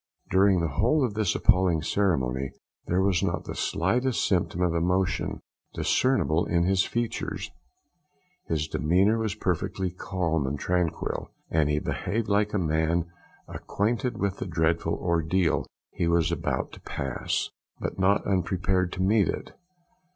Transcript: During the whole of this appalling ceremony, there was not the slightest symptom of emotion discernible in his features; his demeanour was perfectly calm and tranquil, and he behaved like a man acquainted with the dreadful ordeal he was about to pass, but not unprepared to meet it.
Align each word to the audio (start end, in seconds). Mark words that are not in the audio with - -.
During 0.31 0.61
the 0.61 0.67
whole 0.79 1.05
of 1.05 1.13
this 1.13 1.35
appalling 1.35 1.83
ceremony, 1.83 2.53
there 2.87 3.03
was 3.03 3.21
not 3.21 3.43
the 3.43 3.53
slightest 3.53 4.25
symptom 4.25 4.63
of 4.63 4.73
emotion 4.73 5.43
discernible 5.75 6.43
in 6.47 6.63
his 6.63 6.83
features; 6.83 7.51
his 8.47 8.67
demeanour 8.67 9.19
was 9.19 9.35
perfectly 9.35 9.91
calm 9.91 10.47
and 10.47 10.59
tranquil, 10.59 11.29
and 11.51 11.69
he 11.69 11.77
behaved 11.77 12.29
like 12.29 12.51
a 12.51 12.57
man 12.57 13.11
acquainted 13.47 14.17
with 14.17 14.37
the 14.39 14.47
dreadful 14.47 14.95
ordeal 14.95 15.67
he 15.91 16.07
was 16.07 16.31
about 16.31 16.71
to 16.71 16.79
pass, 16.81 17.51
but 17.79 17.99
not 17.99 18.25
unprepared 18.25 18.91
to 18.93 19.03
meet 19.03 19.27
it. 19.27 19.53